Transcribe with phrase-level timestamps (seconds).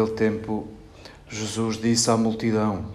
[0.00, 0.66] Naquele tempo,
[1.28, 2.86] Jesus disse à multidão: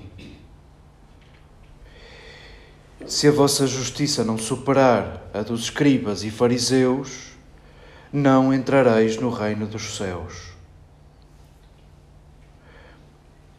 [3.06, 7.34] Se a vossa justiça não superar a dos escribas e fariseus,
[8.12, 10.56] não entrareis no reino dos céus.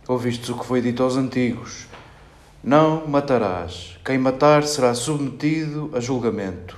[0.08, 1.86] Ouvistes o que foi dito aos antigos:
[2.64, 3.96] Não matarás.
[4.04, 6.76] Quem matar será submetido a julgamento.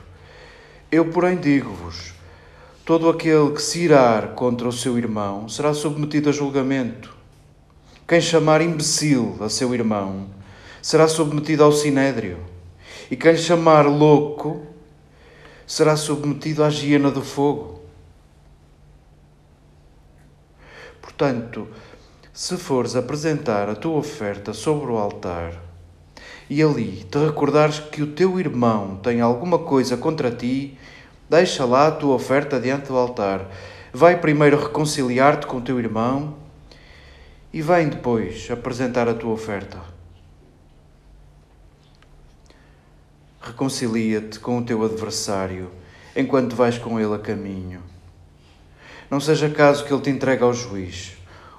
[0.92, 2.12] Eu, porém, digo-vos:
[2.88, 7.15] todo aquele que se irar contra o seu irmão será submetido a julgamento.
[8.09, 10.31] Quem chamar imbecil a seu irmão
[10.81, 12.38] será submetido ao sinédrio.
[13.10, 14.66] E quem chamar louco
[15.66, 17.82] será submetido à hiena do fogo.
[21.03, 21.69] Portanto,
[22.32, 25.60] se fores apresentar a tua oferta sobre o altar
[26.49, 30.78] e ali te recordares que o teu irmão tem alguma coisa contra ti,
[31.28, 33.46] deixa lá a tua oferta diante do altar.
[33.92, 36.36] Vai primeiro reconciliar-te com o teu irmão
[37.52, 39.78] e vem depois apresentar a tua oferta.
[43.40, 45.70] Reconcilia-te com o teu adversário
[46.14, 47.82] enquanto vais com ele a caminho.
[49.10, 51.18] Não seja caso que ele te entregue ao juiz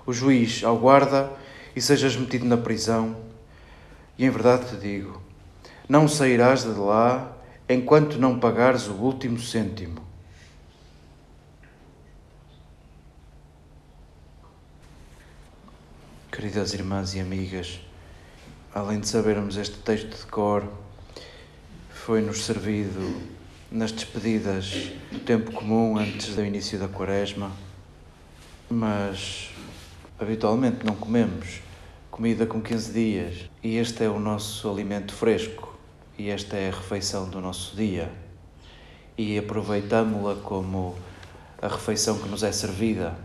[0.10, 1.32] o juiz ao guarda
[1.76, 3.16] e sejas metido na prisão.
[4.18, 5.22] E em verdade te digo:
[5.88, 7.32] não sairás de lá
[7.70, 10.02] enquanto não pagares o último cêntimo.
[16.32, 17.80] Queridas irmãs e amigas,
[18.74, 20.68] além de sabermos este texto de cor,
[21.90, 23.22] foi-nos servido
[23.72, 27.52] nas despedidas do tempo comum antes do início da quaresma,
[28.70, 29.50] mas
[30.20, 31.62] Habitualmente não comemos
[32.12, 35.69] comida com 15 dias e este é o nosso alimento fresco
[36.20, 38.12] e esta é a refeição do nosso dia
[39.18, 40.94] e aproveitamos-la como
[41.62, 43.18] a refeição que nos é servida.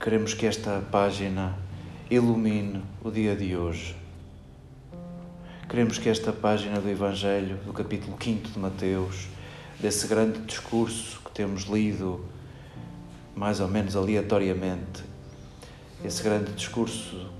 [0.00, 1.56] Queremos que esta página
[2.10, 3.96] ilumine o dia de hoje.
[5.68, 9.28] Queremos que esta página do Evangelho, do capítulo 5 de Mateus,
[9.78, 12.24] desse grande discurso que temos lido
[13.36, 15.04] mais ou menos aleatoriamente,
[16.04, 17.35] esse grande discurso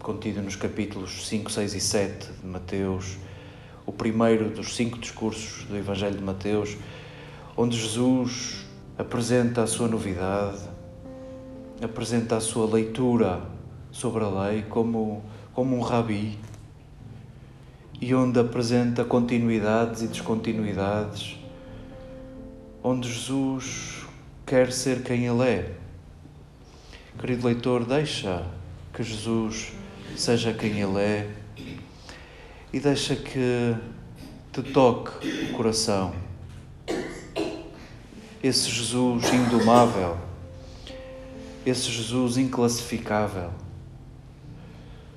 [0.00, 3.18] contido nos capítulos 5, 6 e 7 de Mateus,
[3.84, 6.76] o primeiro dos cinco discursos do Evangelho de Mateus,
[7.54, 8.64] onde Jesus
[8.96, 10.62] apresenta a sua novidade,
[11.82, 13.42] apresenta a sua leitura
[13.90, 16.38] sobre a lei como, como um rabi
[18.00, 21.36] e onde apresenta continuidades e descontinuidades,
[22.82, 24.06] onde Jesus
[24.46, 25.74] quer ser quem Ele é.
[27.18, 28.46] Querido leitor, deixa
[28.94, 29.74] que Jesus
[30.16, 31.30] seja quem Ele é
[32.72, 33.74] e deixa que
[34.52, 36.14] te toque o coração.
[38.42, 40.16] Esse Jesus indomável,
[41.64, 43.50] esse Jesus inclassificável.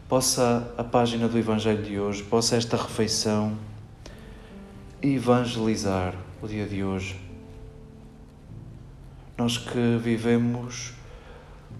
[0.09, 3.57] Possa a página do Evangelho de hoje, possa esta refeição
[5.01, 7.23] evangelizar o dia de hoje
[9.37, 10.93] nós que vivemos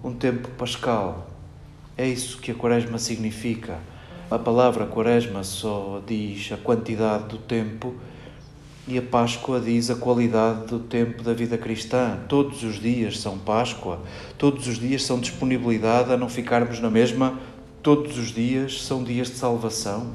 [0.04, 1.32] um tempo pascal.
[2.04, 3.80] É isso que a Quaresma significa.
[4.30, 7.96] A palavra Quaresma só diz a quantidade do tempo
[8.86, 12.20] e a Páscoa diz a qualidade do tempo da vida cristã.
[12.28, 14.02] Todos os dias são Páscoa,
[14.38, 17.40] todos os dias são disponibilidade a não ficarmos na mesma,
[17.82, 20.12] todos os dias são dias de salvação.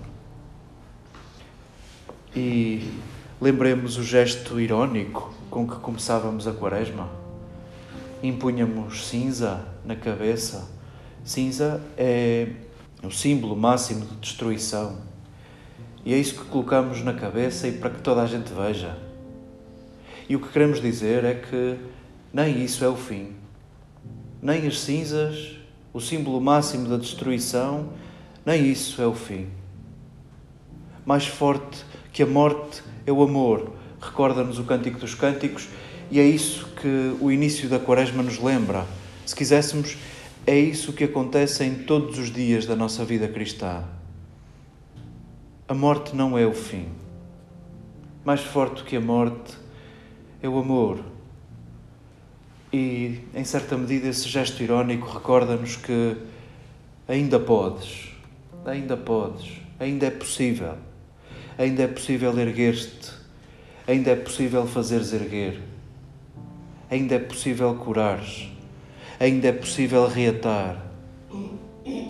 [2.36, 2.86] E
[3.40, 7.08] lembremos o gesto irónico com que começávamos a Quaresma
[8.22, 10.77] impunhamos cinza na cabeça.
[11.28, 12.48] Cinza é
[13.02, 14.96] o símbolo máximo de destruição.
[16.02, 18.96] E é isso que colocamos na cabeça e para que toda a gente veja.
[20.26, 21.76] E o que queremos dizer é que
[22.32, 23.34] nem isso é o fim.
[24.40, 25.58] Nem as cinzas,
[25.92, 27.90] o símbolo máximo da destruição,
[28.46, 29.48] nem isso é o fim.
[31.04, 33.72] Mais forte que a morte é o amor.
[34.00, 35.68] Recorda-nos o Cântico dos Cânticos
[36.10, 38.86] e é isso que o início da Quaresma nos lembra.
[39.26, 39.98] Se quiséssemos,
[40.48, 43.84] é isso que acontece em todos os dias da nossa vida cristã.
[45.68, 46.88] A morte não é o fim.
[48.24, 49.58] Mais forte que a morte
[50.42, 51.04] é o amor.
[52.72, 56.16] E, em certa medida, esse gesto irónico recorda-nos que
[57.06, 58.08] ainda podes,
[58.64, 60.76] ainda podes, ainda é possível,
[61.58, 63.12] ainda é possível erguer-te,
[63.86, 65.60] ainda é possível fazeres erguer
[66.90, 68.24] ainda é possível curar,
[69.18, 70.82] ainda é possível reatar,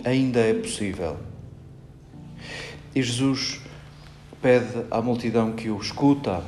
[0.05, 1.17] ainda é possível.
[2.95, 3.61] E Jesus
[4.41, 6.43] pede à multidão que o escuta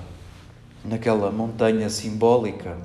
[0.84, 2.78] naquela montanha simbólica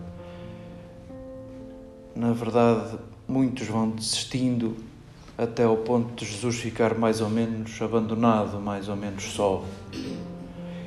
[2.16, 2.96] na verdade,
[3.28, 4.74] muitos vão desistindo
[5.36, 9.62] até ao ponto de Jesus ficar mais ou menos abandonado, mais ou menos só.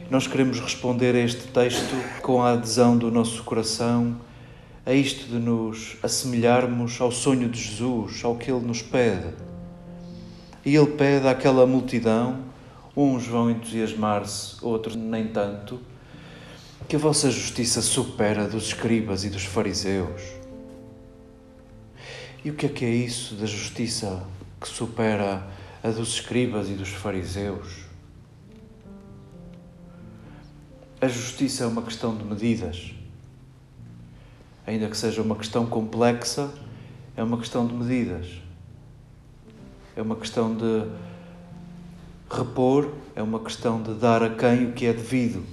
[0.09, 1.94] Nós queremos responder a este texto
[2.24, 4.15] com a adesão do nosso coração
[4.86, 9.34] a isto de nos assemelharmos ao sonho de Jesus, ao que Ele nos pede.
[10.66, 12.44] E Ele pede àquela multidão,
[12.96, 15.80] uns vão entusiasmar-se, outros nem tanto,
[16.88, 20.22] que a vossa justiça supera dos escribas e dos fariseus.
[22.44, 24.24] E o que é que é isso da justiça
[24.60, 25.46] que supera
[25.84, 27.90] a dos escribas e dos fariseus?
[31.02, 32.94] A justiça é uma questão de medidas.
[34.69, 36.48] Ainda que seja uma questão complexa,
[37.18, 38.27] é uma questão de medidas.
[39.95, 40.83] É uma questão de
[42.30, 45.44] repor, é uma questão de dar a quem o que é devido.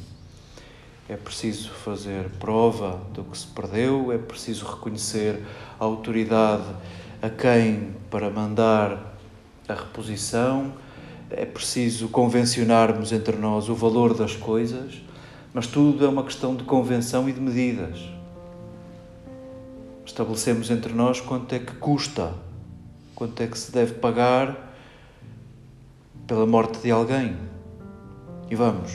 [1.08, 5.42] É preciso fazer prova do que se perdeu, é preciso reconhecer
[5.80, 6.68] a autoridade
[7.22, 9.16] a quem para mandar
[9.66, 10.74] a reposição,
[11.30, 15.06] é preciso convencionarmos entre nós o valor das coisas
[15.56, 18.15] mas tudo é uma questão de convenção e de medidas.
[20.06, 22.32] Estabelecemos entre nós quanto é que custa,
[23.12, 24.72] quanto é que se deve pagar
[26.28, 27.36] pela morte de alguém.
[28.48, 28.92] E vamos.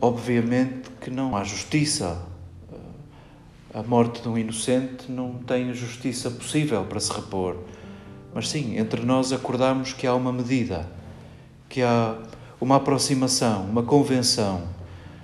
[0.00, 2.20] Obviamente que não há justiça.
[3.72, 7.56] A morte de um inocente não tem justiça possível para se repor.
[8.34, 10.90] Mas sim, entre nós acordamos que há uma medida,
[11.68, 12.18] que há
[12.60, 14.62] uma aproximação, uma convenção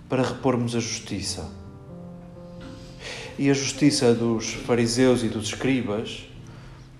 [0.08, 1.59] para repormos a justiça.
[3.40, 6.28] E a justiça dos fariseus e dos escribas,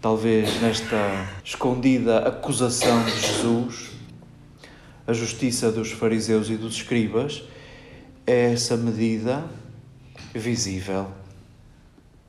[0.00, 3.90] talvez nesta escondida acusação de Jesus,
[5.06, 7.42] a justiça dos fariseus e dos escribas
[8.26, 9.44] é essa medida
[10.34, 11.08] visível.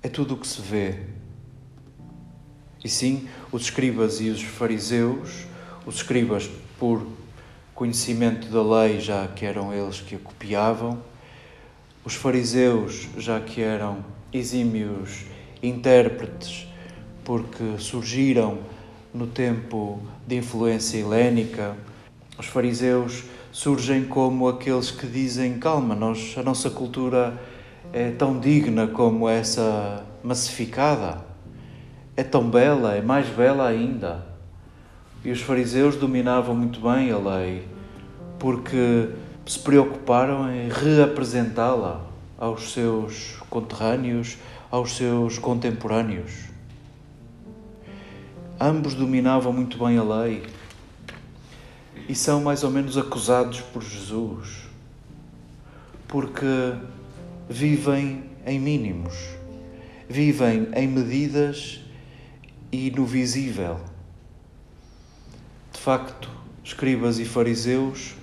[0.03, 0.99] É tudo o que se vê.
[2.83, 5.45] E sim, os escribas e os fariseus,
[5.85, 7.07] os escribas por
[7.73, 11.01] conhecimento da lei, já que eram eles que a copiavam,
[12.03, 14.03] os fariseus, já que eram
[14.33, 15.25] exímios
[15.61, 16.67] intérpretes,
[17.23, 18.59] porque surgiram
[19.13, 21.75] no tempo de influência helénica,
[22.37, 27.39] os fariseus surgem como aqueles que dizem: calma, nós, a nossa cultura
[27.93, 31.23] é tão digna como essa massificada,
[32.15, 34.25] é tão bela, é mais bela ainda.
[35.23, 37.67] E os fariseus dominavam muito bem a lei,
[38.39, 39.09] porque
[39.45, 42.05] se preocuparam em reapresentá-la
[42.37, 44.37] aos seus conterrâneos,
[44.69, 46.31] aos seus contemporâneos.
[48.59, 50.43] Ambos dominavam muito bem a lei
[52.07, 54.63] e são mais ou menos acusados por Jesus,
[56.07, 56.75] porque
[57.49, 59.15] vivem em mínimos,
[60.09, 61.79] vivem em medidas
[62.71, 63.79] e no visível.
[65.71, 66.29] De facto,
[66.63, 68.15] escribas e fariseus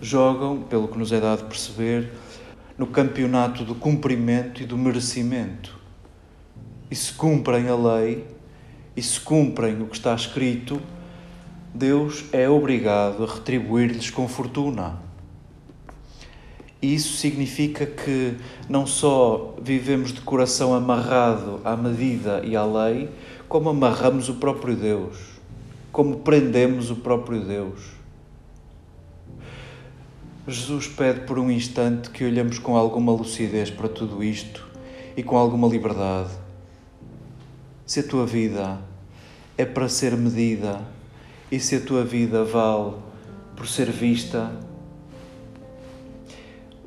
[0.00, 2.10] jogam, pelo que nos é dado perceber,
[2.76, 5.78] no campeonato do cumprimento e do merecimento.
[6.90, 8.24] E se cumprem a lei,
[8.96, 10.80] e se cumprem o que está escrito,
[11.74, 14.98] Deus é obrigado a retribuir-lhes com fortuna.
[16.82, 18.36] E isso significa que
[18.68, 23.10] não só vivemos de coração amarrado à medida e à lei,
[23.48, 25.16] como amarramos o próprio Deus,
[25.92, 27.99] como prendemos o próprio Deus.
[30.48, 34.66] Jesus pede por um instante que olhemos com alguma lucidez para tudo isto
[35.14, 36.30] e com alguma liberdade.
[37.84, 38.80] Se a tua vida
[39.58, 40.80] é para ser medida
[41.52, 42.94] e se a tua vida vale
[43.54, 44.50] por ser vista,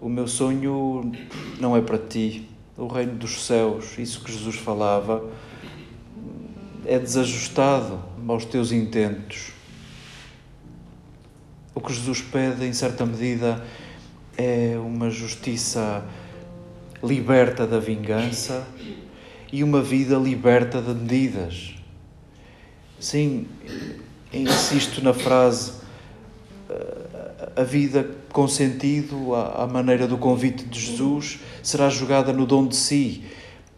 [0.01, 1.11] o meu sonho
[1.59, 2.49] não é para ti.
[2.75, 5.29] O reino dos céus, isso que Jesus falava,
[6.85, 9.51] é desajustado aos teus intentos.
[11.75, 13.63] O que Jesus pede, em certa medida,
[14.37, 16.03] é uma justiça
[17.03, 18.65] liberta da vingança
[19.51, 21.75] e uma vida liberta de medidas.
[22.99, 23.47] Sim,
[24.31, 25.73] insisto na frase,
[27.55, 32.75] a vida com sentido, à maneira do convite de Jesus, será jogada no dom de
[32.75, 33.23] si.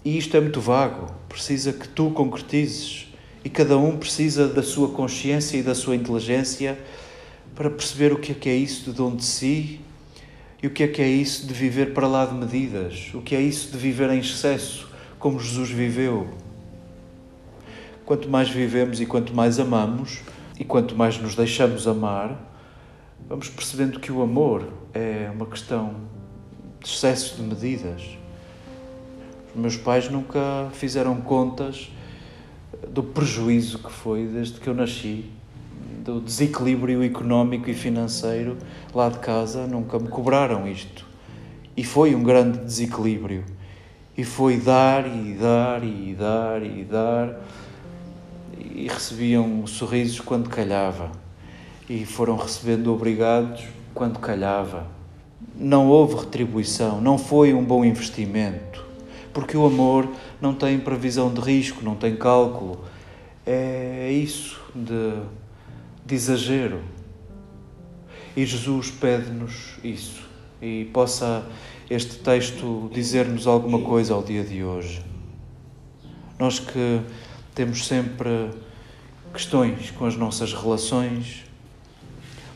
[0.03, 3.07] E isto é muito vago, precisa que tu concretizes.
[3.43, 6.77] E cada um precisa da sua consciência e da sua inteligência
[7.55, 9.79] para perceber o que é que é isso de dom de si
[10.61, 13.33] e o que é que é isso de viver para lá de medidas, o que
[13.33, 16.27] é isso de viver em excesso, como Jesus viveu.
[18.05, 20.19] Quanto mais vivemos e quanto mais amamos,
[20.59, 22.37] e quanto mais nos deixamos amar,
[23.27, 25.95] vamos percebendo que o amor é uma questão
[26.81, 28.17] de excesso de medidas.
[29.55, 31.89] Meus pais nunca fizeram contas
[32.89, 35.25] do prejuízo que foi desde que eu nasci,
[36.05, 38.57] do desequilíbrio económico e financeiro
[38.93, 41.03] lá de casa, nunca me cobraram isto.
[41.75, 43.43] E foi um grande desequilíbrio.
[44.15, 47.41] E foi dar e dar e dar e dar.
[48.55, 51.11] E recebiam sorrisos quando calhava.
[51.89, 53.63] E foram recebendo obrigados
[53.95, 54.85] quando calhava.
[55.55, 58.85] Não houve retribuição, não foi um bom investimento.
[59.33, 60.07] Porque o amor
[60.39, 62.81] não tem previsão de risco, não tem cálculo.
[63.45, 65.13] É isso de,
[66.05, 66.81] de exagero.
[68.35, 70.23] E Jesus pede-nos isso
[70.61, 71.45] e possa
[71.89, 75.03] este texto dizer-nos alguma coisa ao dia de hoje.
[76.37, 77.01] Nós que
[77.53, 78.51] temos sempre
[79.33, 81.43] questões com as nossas relações,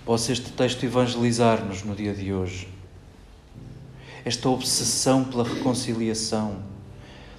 [0.06, 2.68] possa este texto evangelizar-nos no dia de hoje.
[4.26, 6.58] Esta obsessão pela reconciliação.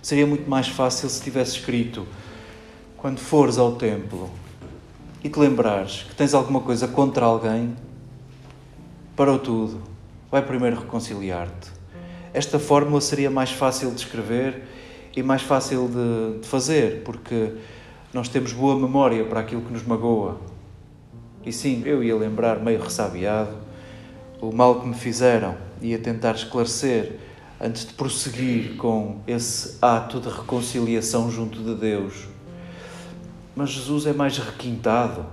[0.00, 2.06] Seria muito mais fácil se tivesse escrito:
[2.96, 4.30] quando fores ao templo
[5.22, 7.76] e te lembrares que tens alguma coisa contra alguém,
[9.16, 9.90] parou tudo
[10.30, 11.70] vai primeiro reconciliar-te.
[12.32, 14.62] Esta fórmula seria mais fácil de escrever
[15.16, 17.54] e mais fácil de, de, fazer, porque
[18.14, 20.38] nós temos boa memória para aquilo que nos magoa.
[21.44, 23.56] E sim, eu ia lembrar, meio ressabiado,
[24.40, 27.18] o mal que me fizeram, ia tentar esclarecer
[27.60, 32.28] antes de prosseguir com esse ato de reconciliação junto de Deus.
[33.54, 35.26] Mas Jesus é mais requintado.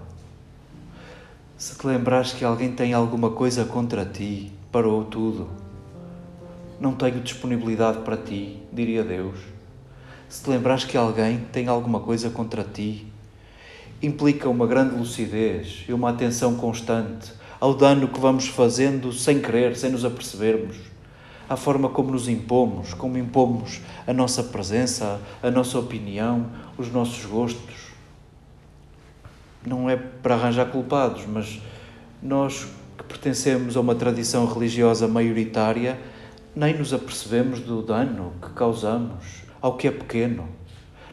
[1.55, 5.47] Se te lembrares que alguém tem alguma coisa contra ti, parou tudo.
[6.79, 9.37] Não tenho disponibilidade para ti, diria Deus.
[10.27, 13.07] Se te lembrares que alguém tem alguma coisa contra ti,
[14.01, 19.75] implica uma grande lucidez e uma atenção constante ao dano que vamos fazendo sem querer,
[19.75, 20.77] sem nos apercebermos,
[21.49, 26.47] à forma como nos impomos, como impomos a nossa presença, a nossa opinião,
[26.77, 27.86] os nossos gostos.
[29.67, 31.59] Não é para arranjar culpados, mas
[32.23, 35.99] nós que pertencemos a uma tradição religiosa maioritária,
[36.55, 40.47] nem nos apercebemos do dano que causamos ao que é pequeno,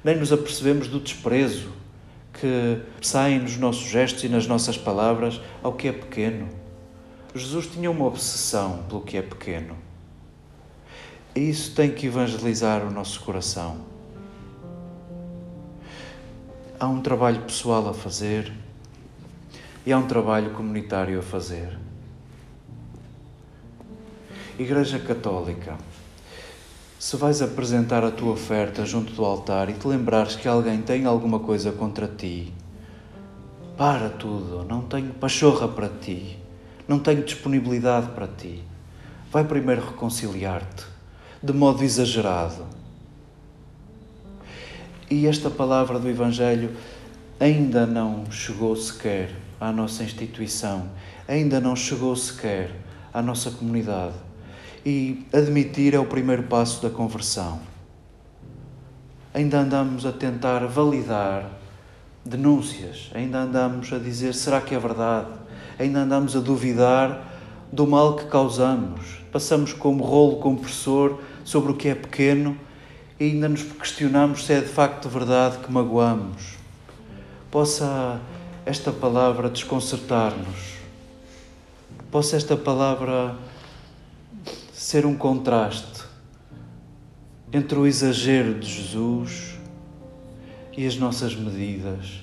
[0.03, 1.71] nem nos apercebemos do desprezo
[2.33, 6.49] que sai nos nossos gestos e nas nossas palavras ao que é pequeno.
[7.35, 9.77] Jesus tinha uma obsessão pelo que é pequeno.
[11.35, 13.94] E isso tem que evangelizar o nosso coração.
[16.85, 18.53] Há um trabalho pessoal a fazer
[19.87, 21.79] e há um trabalho comunitário a fazer.
[24.59, 25.79] Igreja Católica,
[26.99, 31.07] se vais apresentar a tua oferta junto do altar e te lembrares que alguém tem
[31.07, 32.53] alguma coisa contra ti,
[33.79, 36.39] para tudo, não tenho pachorra para ti,
[36.87, 38.63] não tenho disponibilidade para ti.
[39.33, 40.85] Vai primeiro reconciliar-te,
[41.43, 42.84] de modo exagerado.
[45.11, 46.71] E esta palavra do Evangelho
[47.39, 49.31] ainda não chegou sequer
[49.61, 50.89] à nossa instituição,
[51.29, 52.71] ainda não chegou sequer
[53.13, 54.15] à nossa comunidade.
[54.85, 57.61] E admitir é o primeiro passo da conversão.
[59.33, 61.51] Ainda andamos a tentar validar
[62.25, 65.29] denúncias, ainda andamos a dizer será que é verdade,
[65.79, 67.33] ainda andamos a duvidar
[67.71, 69.19] do mal que causamos.
[69.33, 72.57] Passamos como rolo compressor sobre o que é pequeno
[73.19, 76.57] e ainda nos questionamos se é de facto verdade que magoamos.
[77.51, 78.21] Possa
[78.67, 80.75] esta palavra desconcertar-nos.
[82.11, 83.37] Possa esta palavra
[84.73, 86.03] ser um contraste
[87.53, 89.55] entre o exagero de Jesus
[90.77, 92.23] e as nossas medidas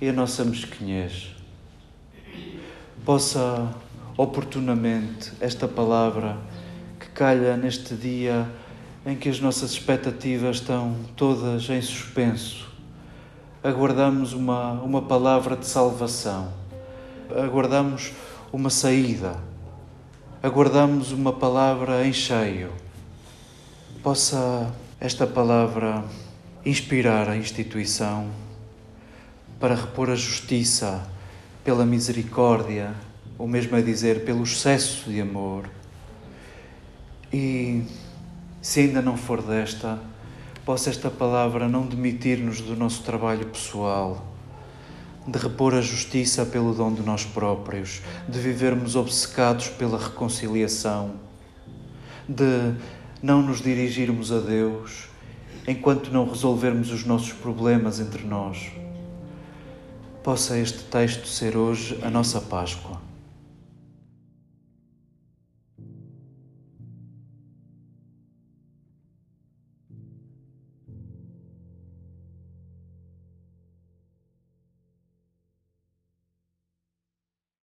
[0.00, 1.34] e a nossa mesquinhez.
[3.04, 3.74] Possa
[4.16, 6.38] oportunamente esta palavra
[7.00, 8.48] que calha neste dia
[9.06, 12.68] em que as nossas expectativas estão todas em suspenso
[13.62, 16.52] aguardamos uma, uma palavra de salvação,
[17.36, 18.12] aguardamos
[18.52, 19.36] uma saída,
[20.42, 22.72] aguardamos uma palavra em cheio.
[24.02, 26.04] Possa esta palavra
[26.64, 28.30] inspirar a instituição
[29.58, 31.06] para repor a justiça
[31.64, 32.94] pela misericórdia,
[33.36, 35.68] ou mesmo a dizer pelo excesso de amor.
[37.32, 37.82] E
[38.60, 39.98] se ainda não for desta,
[40.64, 44.26] possa esta palavra não demitir-nos do nosso trabalho pessoal,
[45.26, 51.12] de repor a justiça pelo dom de nós próprios, de vivermos obcecados pela reconciliação,
[52.28, 52.74] de
[53.22, 55.08] não nos dirigirmos a Deus
[55.66, 58.70] enquanto não resolvermos os nossos problemas entre nós.
[60.22, 63.07] Possa este texto ser hoje a nossa Páscoa.